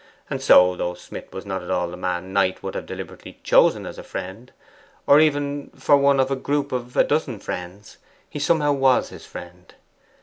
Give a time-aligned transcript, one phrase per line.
[0.31, 3.85] And so, though Smith was not at all the man Knight would have deliberately chosen
[3.85, 4.51] as a friend
[5.05, 9.27] or even for one of a group of a dozen friends he somehow was his
[9.27, 9.75] friend.